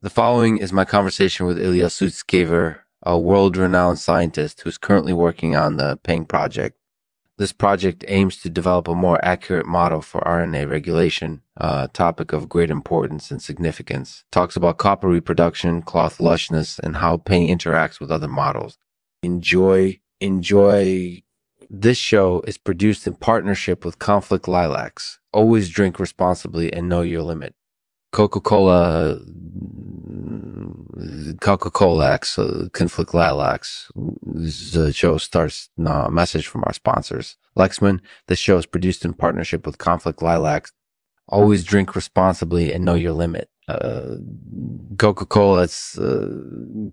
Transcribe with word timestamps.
The 0.00 0.10
following 0.10 0.58
is 0.58 0.72
my 0.72 0.84
conversation 0.84 1.44
with 1.44 1.58
Ilya 1.58 1.86
Sutskever, 1.86 2.82
a 3.02 3.18
world 3.18 3.56
renowned 3.56 3.98
scientist 3.98 4.60
who's 4.60 4.78
currently 4.78 5.12
working 5.12 5.56
on 5.56 5.76
the 5.76 5.98
PENG 6.04 6.26
project. 6.26 6.78
This 7.36 7.52
project 7.52 8.04
aims 8.06 8.36
to 8.42 8.48
develop 8.48 8.86
a 8.86 8.94
more 8.94 9.18
accurate 9.24 9.66
model 9.66 10.00
for 10.00 10.20
RNA 10.20 10.70
regulation, 10.70 11.42
a 11.56 11.88
topic 11.92 12.32
of 12.32 12.48
great 12.48 12.70
importance 12.70 13.32
and 13.32 13.42
significance. 13.42 14.22
Talks 14.30 14.54
about 14.54 14.78
copper 14.78 15.08
reproduction, 15.08 15.82
cloth 15.82 16.18
lushness, 16.18 16.78
and 16.78 16.98
how 16.98 17.16
PENG 17.16 17.48
interacts 17.48 17.98
with 17.98 18.12
other 18.12 18.28
models. 18.28 18.78
Enjoy, 19.24 19.98
enjoy. 20.20 21.24
This 21.68 21.98
show 21.98 22.42
is 22.42 22.56
produced 22.56 23.08
in 23.08 23.14
partnership 23.14 23.84
with 23.84 23.98
Conflict 23.98 24.46
Lilacs. 24.46 25.18
Always 25.32 25.68
drink 25.70 25.98
responsibly 25.98 26.72
and 26.72 26.88
know 26.88 27.02
your 27.02 27.22
limit. 27.22 27.56
Coca-Cola, 28.10 29.18
Coca-Cola, 31.40 32.18
uh, 32.38 32.68
Conflict 32.72 33.14
Lilacs. 33.14 33.90
The 33.94 34.92
show 34.92 35.18
starts 35.18 35.70
uh, 35.78 36.06
a 36.06 36.10
message 36.10 36.46
from 36.46 36.64
our 36.66 36.72
sponsors. 36.72 37.36
Lexman, 37.56 38.00
this 38.26 38.38
show 38.38 38.58
is 38.58 38.66
produced 38.66 39.04
in 39.04 39.14
partnership 39.14 39.66
with 39.66 39.78
Conflict 39.78 40.22
Lilacs. 40.22 40.72
Always 41.28 41.62
drink 41.64 41.94
responsibly 41.94 42.72
and 42.72 42.84
know 42.84 42.94
your 42.94 43.12
limit. 43.12 43.50
Uh, 43.68 44.16
Coca-Cola, 44.98 45.64
it's, 45.64 45.98
uh, 45.98 46.28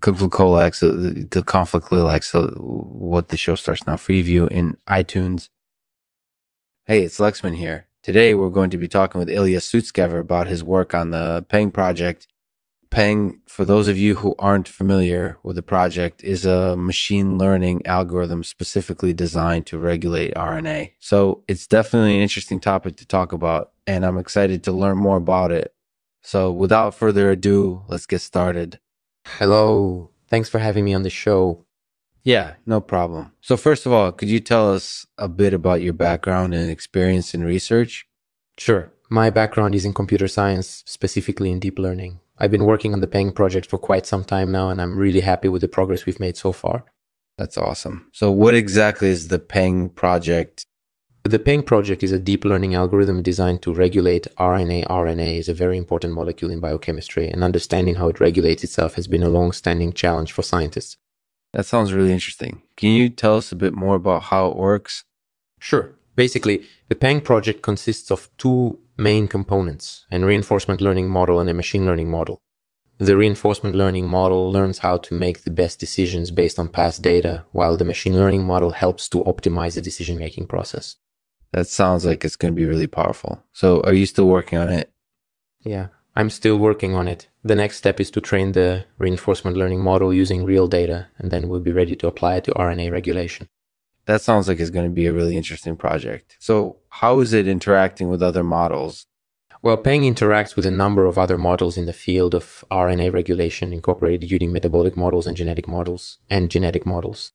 Coca-Cola, 0.01 0.65
uh, 0.67 0.69
the 0.69 1.43
Conflict 1.45 1.91
Lilacs, 1.91 2.35
uh, 2.35 2.47
what 2.57 3.29
the 3.29 3.37
show 3.37 3.55
starts 3.55 3.87
now. 3.87 3.95
Free 3.95 4.21
view 4.21 4.47
in 4.47 4.77
iTunes. 4.87 5.49
Hey, 6.85 7.03
it's 7.03 7.19
Lexman 7.19 7.55
here. 7.55 7.87
Today, 8.03 8.35
we're 8.35 8.49
going 8.49 8.69
to 8.69 8.77
be 8.77 8.87
talking 8.87 9.17
with 9.17 9.29
Ilya 9.29 9.59
Sutskever 9.59 10.19
about 10.19 10.47
his 10.47 10.63
work 10.63 10.93
on 10.93 11.11
the 11.11 11.45
PENG 11.49 11.71
project. 11.71 12.27
PENG, 12.95 13.41
for 13.45 13.65
those 13.65 13.89
of 13.89 13.97
you 13.97 14.15
who 14.15 14.35
aren't 14.39 14.69
familiar 14.69 15.37
with 15.43 15.57
the 15.57 15.61
project, 15.61 16.23
is 16.23 16.45
a 16.45 16.77
machine 16.77 17.37
learning 17.37 17.85
algorithm 17.85 18.41
specifically 18.41 19.13
designed 19.13 19.65
to 19.65 19.77
regulate 19.77 20.33
RNA. 20.33 20.93
So 20.99 21.43
it's 21.45 21.67
definitely 21.67 22.15
an 22.15 22.21
interesting 22.21 22.61
topic 22.61 22.95
to 22.95 23.05
talk 23.05 23.33
about, 23.33 23.73
and 23.85 24.05
I'm 24.05 24.17
excited 24.17 24.63
to 24.63 24.71
learn 24.71 24.97
more 24.97 25.17
about 25.17 25.51
it. 25.51 25.73
So 26.23 26.53
without 26.53 26.95
further 26.95 27.31
ado, 27.31 27.83
let's 27.89 28.05
get 28.05 28.21
started. 28.21 28.79
Hello. 29.25 30.11
Thanks 30.29 30.47
for 30.47 30.59
having 30.59 30.85
me 30.85 30.93
on 30.93 31.03
the 31.03 31.09
show. 31.09 31.65
Yeah, 32.23 32.53
no 32.65 32.79
problem. 32.79 33.33
So, 33.41 33.57
first 33.57 33.85
of 33.85 33.91
all, 33.91 34.13
could 34.13 34.29
you 34.29 34.39
tell 34.39 34.73
us 34.73 35.05
a 35.17 35.27
bit 35.27 35.53
about 35.53 35.81
your 35.81 35.93
background 35.93 36.53
and 36.53 36.71
experience 36.71 37.33
in 37.33 37.43
research? 37.43 38.07
Sure. 38.57 38.93
My 39.09 39.29
background 39.29 39.75
is 39.75 39.83
in 39.83 39.93
computer 39.93 40.29
science, 40.29 40.81
specifically 40.87 41.51
in 41.51 41.59
deep 41.59 41.77
learning. 41.77 42.21
I've 42.37 42.51
been 42.51 42.65
working 42.65 42.93
on 42.93 42.99
the 42.99 43.07
PENG 43.07 43.31
project 43.31 43.65
for 43.65 43.77
quite 43.77 44.05
some 44.05 44.23
time 44.23 44.51
now, 44.51 44.69
and 44.69 44.81
I'm 44.81 44.97
really 44.97 45.21
happy 45.21 45.47
with 45.47 45.61
the 45.61 45.67
progress 45.67 46.05
we've 46.05 46.19
made 46.19 46.37
so 46.37 46.51
far. 46.51 46.83
That's 47.37 47.57
awesome. 47.57 48.09
So, 48.13 48.31
what 48.31 48.53
exactly 48.53 49.09
is 49.09 49.29
the 49.29 49.39
PENG 49.39 49.89
project? 49.89 50.65
The 51.23 51.39
PENG 51.39 51.63
project 51.63 52.03
is 52.03 52.11
a 52.11 52.19
deep 52.19 52.45
learning 52.45 52.75
algorithm 52.75 53.23
designed 53.23 53.61
to 53.63 53.73
regulate 53.73 54.27
RNA. 54.37 54.87
RNA 54.87 55.39
is 55.39 55.49
a 55.49 55.53
very 55.53 55.77
important 55.77 56.13
molecule 56.13 56.51
in 56.51 56.59
biochemistry, 56.59 57.27
and 57.29 57.43
understanding 57.43 57.95
how 57.95 58.09
it 58.09 58.19
regulates 58.19 58.63
itself 58.63 58.93
has 58.95 59.07
been 59.07 59.23
a 59.23 59.29
long 59.29 59.51
standing 59.51 59.91
challenge 59.91 60.31
for 60.31 60.43
scientists. 60.43 60.97
That 61.53 61.65
sounds 61.65 61.93
really 61.93 62.11
interesting. 62.11 62.61
Can 62.75 62.89
you 62.91 63.09
tell 63.09 63.37
us 63.37 63.51
a 63.51 63.55
bit 63.55 63.73
more 63.73 63.95
about 63.95 64.23
how 64.23 64.47
it 64.49 64.57
works? 64.57 65.03
Sure. 65.59 65.95
Basically, 66.15 66.65
the 66.89 66.95
PENG 66.95 67.21
project 67.21 67.61
consists 67.61 68.11
of 68.11 68.29
two 68.37 68.79
main 68.97 69.27
components, 69.27 70.05
a 70.11 70.19
reinforcement 70.19 70.81
learning 70.81 71.09
model 71.09 71.39
and 71.39 71.49
a 71.49 71.53
machine 71.53 71.85
learning 71.85 72.09
model. 72.09 72.41
The 72.97 73.17
reinforcement 73.17 73.75
learning 73.75 74.07
model 74.07 74.49
learns 74.49 74.79
how 74.79 74.97
to 74.97 75.13
make 75.13 75.43
the 75.43 75.51
best 75.51 75.79
decisions 75.79 76.31
based 76.31 76.57
on 76.57 76.69
past 76.69 77.01
data, 77.01 77.43
while 77.51 77.75
the 77.75 77.83
machine 77.83 78.15
learning 78.15 78.45
model 78.45 78.71
helps 78.71 79.09
to 79.09 79.23
optimize 79.23 79.75
the 79.75 79.81
decision 79.81 80.17
making 80.17 80.47
process. 80.47 80.95
That 81.51 81.67
sounds 81.67 82.05
like 82.05 82.23
it's 82.23 82.37
going 82.37 82.53
to 82.53 82.59
be 82.59 82.65
really 82.65 82.87
powerful. 82.87 83.43
So, 83.51 83.81
are 83.81 83.93
you 83.93 84.05
still 84.05 84.27
working 84.27 84.57
on 84.57 84.69
it? 84.69 84.91
Yeah, 85.61 85.87
I'm 86.15 86.29
still 86.29 86.57
working 86.57 86.95
on 86.95 87.09
it. 87.09 87.27
The 87.43 87.55
next 87.55 87.77
step 87.77 87.99
is 87.99 88.09
to 88.11 88.21
train 88.21 88.53
the 88.53 88.85
reinforcement 88.97 89.57
learning 89.57 89.81
model 89.81 90.13
using 90.13 90.45
real 90.45 90.67
data, 90.67 91.07
and 91.17 91.31
then 91.31 91.49
we'll 91.49 91.59
be 91.59 91.73
ready 91.73 91.97
to 91.97 92.07
apply 92.07 92.35
it 92.35 92.45
to 92.45 92.51
RNA 92.51 92.91
regulation. 92.91 93.49
That 94.05 94.21
sounds 94.21 94.47
like 94.47 94.59
it's 94.59 94.69
going 94.69 94.85
to 94.85 94.93
be 94.93 95.07
a 95.07 95.13
really 95.13 95.35
interesting 95.35 95.75
project. 95.75 96.37
So, 96.39 96.77
how 96.89 97.19
is 97.19 97.33
it 97.33 97.47
interacting 97.47 98.09
with 98.09 98.21
other 98.21 98.43
models? 98.43 99.07
Well, 99.61 99.77
PENG 99.77 100.03
interacts 100.03 100.55
with 100.55 100.65
a 100.67 100.71
number 100.71 101.05
of 101.05 101.17
other 101.17 101.39
models 101.39 101.75
in 101.75 101.87
the 101.87 101.93
field 101.93 102.35
of 102.35 102.63
RNA 102.69 103.13
regulation, 103.13 103.73
incorporated 103.73 104.29
using 104.29 104.51
metabolic 104.51 104.95
models 104.95 105.25
and 105.25 105.35
genetic 105.35 105.67
models 105.67 106.19
and 106.29 106.51
genetic 106.51 106.85
models. 106.85 107.31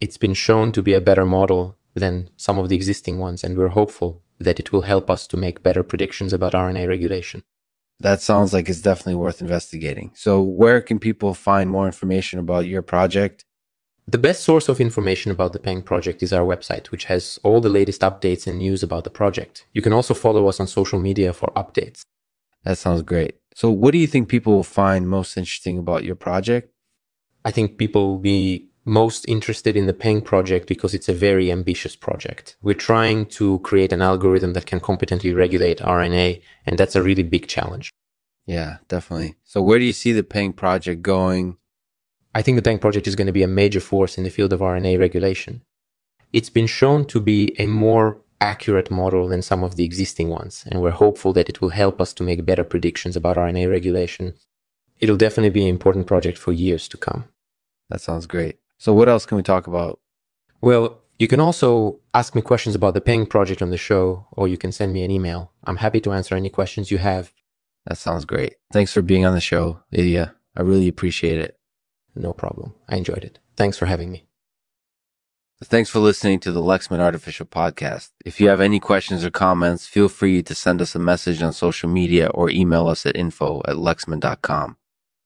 It's 0.00 0.16
been 0.16 0.34
shown 0.34 0.72
to 0.72 0.82
be 0.82 0.94
a 0.94 1.00
better 1.00 1.26
model 1.26 1.76
than 1.94 2.30
some 2.36 2.58
of 2.58 2.68
the 2.68 2.76
existing 2.76 3.18
ones, 3.18 3.44
and 3.44 3.56
we're 3.56 3.68
hopeful 3.68 4.22
that 4.38 4.60
it 4.60 4.72
will 4.72 4.82
help 4.82 5.10
us 5.10 5.26
to 5.26 5.36
make 5.36 5.62
better 5.62 5.82
predictions 5.82 6.32
about 6.32 6.52
RNA 6.52 6.88
regulation. 6.88 7.42
That 8.00 8.20
sounds 8.20 8.52
like 8.52 8.68
it's 8.68 8.82
definitely 8.82 9.14
worth 9.14 9.40
investigating. 9.40 10.10
So, 10.14 10.42
where 10.42 10.82
can 10.82 10.98
people 10.98 11.32
find 11.32 11.70
more 11.70 11.86
information 11.86 12.38
about 12.38 12.66
your 12.66 12.82
project? 12.82 13.45
The 14.08 14.18
best 14.18 14.44
source 14.44 14.68
of 14.68 14.80
information 14.80 15.32
about 15.32 15.52
the 15.52 15.58
PENG 15.58 15.82
project 15.82 16.22
is 16.22 16.32
our 16.32 16.46
website, 16.46 16.92
which 16.92 17.06
has 17.06 17.40
all 17.42 17.60
the 17.60 17.68
latest 17.68 18.02
updates 18.02 18.46
and 18.46 18.58
news 18.58 18.84
about 18.84 19.02
the 19.02 19.10
project. 19.10 19.66
You 19.72 19.82
can 19.82 19.92
also 19.92 20.14
follow 20.14 20.46
us 20.46 20.60
on 20.60 20.68
social 20.68 21.00
media 21.00 21.32
for 21.32 21.52
updates. 21.56 22.02
That 22.62 22.78
sounds 22.78 23.02
great. 23.02 23.40
So, 23.56 23.68
what 23.68 23.90
do 23.90 23.98
you 23.98 24.06
think 24.06 24.28
people 24.28 24.54
will 24.54 24.62
find 24.62 25.08
most 25.08 25.36
interesting 25.36 25.76
about 25.76 26.04
your 26.04 26.14
project? 26.14 26.72
I 27.44 27.50
think 27.50 27.78
people 27.78 28.06
will 28.06 28.18
be 28.18 28.68
most 28.84 29.28
interested 29.28 29.76
in 29.76 29.86
the 29.86 29.92
PENG 29.92 30.20
project 30.20 30.68
because 30.68 30.94
it's 30.94 31.08
a 31.08 31.12
very 31.12 31.50
ambitious 31.50 31.96
project. 31.96 32.56
We're 32.62 32.74
trying 32.74 33.26
to 33.40 33.58
create 33.60 33.92
an 33.92 34.02
algorithm 34.02 34.52
that 34.52 34.66
can 34.66 34.78
competently 34.78 35.34
regulate 35.34 35.78
RNA, 35.78 36.42
and 36.64 36.78
that's 36.78 36.94
a 36.94 37.02
really 37.02 37.24
big 37.24 37.48
challenge. 37.48 37.90
Yeah, 38.46 38.76
definitely. 38.86 39.34
So, 39.42 39.60
where 39.62 39.80
do 39.80 39.84
you 39.84 39.92
see 39.92 40.12
the 40.12 40.22
PENG 40.22 40.52
project 40.52 41.02
going? 41.02 41.56
I 42.36 42.42
think 42.42 42.56
the 42.56 42.62
PENG 42.62 42.80
project 42.80 43.06
is 43.06 43.16
going 43.16 43.28
to 43.28 43.32
be 43.32 43.42
a 43.42 43.48
major 43.48 43.80
force 43.80 44.18
in 44.18 44.24
the 44.24 44.28
field 44.28 44.52
of 44.52 44.60
RNA 44.60 44.98
regulation. 44.98 45.62
It's 46.34 46.50
been 46.50 46.66
shown 46.66 47.06
to 47.06 47.18
be 47.18 47.58
a 47.58 47.66
more 47.66 48.18
accurate 48.42 48.90
model 48.90 49.26
than 49.26 49.40
some 49.40 49.64
of 49.64 49.76
the 49.76 49.84
existing 49.84 50.28
ones, 50.28 50.64
and 50.66 50.82
we're 50.82 50.90
hopeful 50.90 51.32
that 51.32 51.48
it 51.48 51.62
will 51.62 51.70
help 51.70 51.98
us 51.98 52.12
to 52.12 52.22
make 52.22 52.44
better 52.44 52.62
predictions 52.62 53.16
about 53.16 53.38
RNA 53.38 53.70
regulation. 53.70 54.34
It'll 55.00 55.16
definitely 55.16 55.48
be 55.58 55.62
an 55.62 55.70
important 55.70 56.06
project 56.06 56.36
for 56.36 56.52
years 56.52 56.88
to 56.88 56.98
come. 56.98 57.24
That 57.88 58.02
sounds 58.02 58.26
great. 58.26 58.58
So, 58.76 58.92
what 58.92 59.08
else 59.08 59.24
can 59.24 59.38
we 59.38 59.42
talk 59.42 59.66
about? 59.66 59.98
Well, 60.60 60.98
you 61.18 61.28
can 61.28 61.40
also 61.40 62.00
ask 62.12 62.34
me 62.34 62.42
questions 62.42 62.74
about 62.74 62.92
the 62.92 63.00
PENG 63.00 63.24
project 63.30 63.62
on 63.62 63.70
the 63.70 63.78
show, 63.78 64.26
or 64.32 64.46
you 64.46 64.58
can 64.58 64.72
send 64.72 64.92
me 64.92 65.04
an 65.04 65.10
email. 65.10 65.52
I'm 65.64 65.76
happy 65.76 66.02
to 66.02 66.12
answer 66.12 66.34
any 66.34 66.50
questions 66.50 66.90
you 66.90 66.98
have. 66.98 67.32
That 67.86 67.96
sounds 67.96 68.26
great. 68.26 68.56
Thanks 68.74 68.92
for 68.92 69.00
being 69.00 69.24
on 69.24 69.32
the 69.32 69.40
show, 69.40 69.80
Ilya. 69.90 70.34
I 70.54 70.60
really 70.60 70.88
appreciate 70.88 71.38
it. 71.38 71.56
No 72.16 72.32
problem. 72.32 72.74
I 72.88 72.96
enjoyed 72.96 73.22
it. 73.22 73.38
Thanks 73.56 73.76
for 73.76 73.86
having 73.86 74.10
me. 74.10 74.24
Thanks 75.62 75.88
for 75.88 76.00
listening 76.00 76.40
to 76.40 76.52
the 76.52 76.60
Lexman 76.60 76.98
Artificial 76.98 77.46
Podcast. 77.46 78.10
If 78.24 78.40
you 78.40 78.48
have 78.48 78.60
any 78.60 78.78
questions 78.78 79.24
or 79.24 79.30
comments, 79.30 79.86
feel 79.86 80.08
free 80.08 80.42
to 80.42 80.54
send 80.54 80.82
us 80.82 80.94
a 80.94 80.98
message 80.98 81.40
on 81.42 81.52
social 81.52 81.88
media 81.88 82.26
or 82.28 82.50
email 82.50 82.88
us 82.88 83.06
at 83.06 83.16
info 83.16 83.62
at 83.66 83.76
lexman.com. 83.76 84.76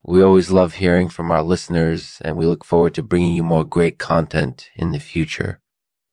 We 0.05 0.23
always 0.23 0.51
love 0.51 0.75
hearing 0.75 1.09
from 1.09 1.31
our 1.31 1.43
listeners, 1.43 2.19
and 2.25 2.37
we 2.37 2.47
look 2.47 2.65
forward 2.65 2.95
to 2.95 3.03
bringing 3.03 3.35
you 3.35 3.43
more 3.43 3.65
great 3.65 3.99
content 3.99 4.71
in 4.77 4.93
the 4.93 5.01
future. 5.01 5.61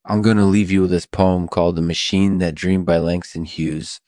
I'm 0.03 0.21
going 0.21 0.37
to 0.37 0.45
leave 0.45 0.71
you 0.71 0.81
with 0.81 0.89
this 0.91 1.05
poem 1.05 1.47
called 1.47 1.75
The 1.75 1.81
Machine 1.81 2.39
That 2.39 2.55
Dreamed 2.55 2.85
by 2.85 2.97
Langston 2.97 3.45
Hughes. 3.45 4.01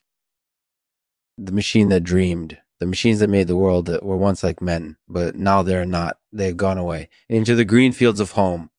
The 1.38 1.52
machine 1.52 1.90
that 1.90 2.04
dreamed, 2.04 2.58
the 2.80 2.86
machines 2.86 3.20
that 3.20 3.30
made 3.30 3.48
the 3.48 3.56
world 3.56 3.86
that 3.86 4.04
were 4.04 4.18
once 4.18 4.44
like 4.44 4.62
men, 4.62 4.98
but 5.08 5.36
now 5.36 5.62
they're 5.64 5.86
not. 5.86 6.18
They've 6.32 6.56
gone 6.56 6.78
away 6.78 7.10
into 7.28 7.56
the 7.56 7.66
green 7.66 7.92
fields 7.92 8.20
of 8.20 8.32
home. 8.32 8.70